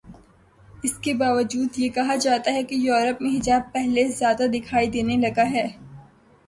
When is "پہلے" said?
3.73-4.07